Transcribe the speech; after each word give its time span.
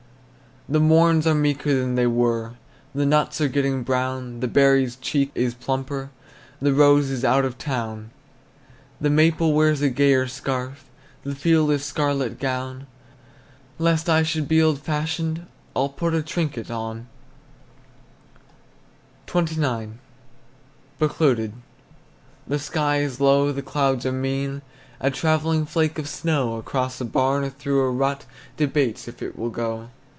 The 0.69 0.79
morns 0.79 1.27
are 1.27 1.35
meeker 1.35 1.73
than 1.75 1.95
they 1.95 2.07
were, 2.07 2.53
The 2.95 3.05
nuts 3.05 3.41
are 3.41 3.49
getting 3.49 3.83
brown; 3.83 4.39
The 4.39 4.47
berry's 4.47 4.95
cheek 4.95 5.29
is 5.35 5.53
plumper, 5.53 6.11
The 6.61 6.71
rose 6.73 7.09
is 7.09 7.25
out 7.25 7.43
of 7.43 7.57
town. 7.57 8.11
The 9.01 9.09
maple 9.09 9.51
wears 9.51 9.81
a 9.81 9.89
gayer 9.89 10.27
scarf, 10.29 10.85
The 11.25 11.35
field 11.35 11.71
a 11.71 11.79
scarlet 11.79 12.39
gown. 12.39 12.87
Lest 13.79 14.07
I 14.07 14.23
should 14.23 14.47
be 14.47 14.61
old 14.63 14.79
fashioned, 14.79 15.45
I'll 15.75 15.89
put 15.89 16.13
a 16.13 16.23
trinket 16.23 16.71
on. 16.71 17.07
XXIX. 19.27 19.95
BECLOUDED. 20.99 21.51
The 22.47 22.59
sky 22.59 22.99
is 23.01 23.19
low, 23.19 23.51
the 23.51 23.61
clouds 23.63 24.05
are 24.05 24.11
mean, 24.13 24.61
A 25.01 25.11
travelling 25.11 25.65
flake 25.65 25.99
of 25.99 26.07
snow 26.07 26.55
Across 26.55 27.01
a 27.01 27.05
barn 27.05 27.43
or 27.43 27.49
through 27.49 27.81
a 27.81 27.91
rut 27.91 28.25
Debates 28.55 29.09
if 29.09 29.21
it 29.21 29.37
will 29.37 29.49
go. 29.49 29.89